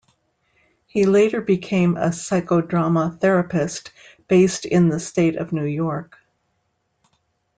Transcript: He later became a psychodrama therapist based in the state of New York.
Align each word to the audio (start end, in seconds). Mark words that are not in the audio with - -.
He 0.87 1.05
later 1.05 1.41
became 1.41 1.95
a 1.95 2.07
psychodrama 2.07 3.19
therapist 3.19 3.91
based 4.27 4.65
in 4.65 4.89
the 4.89 4.99
state 4.99 5.35
of 5.35 5.53
New 5.53 5.65
York. 5.67 6.17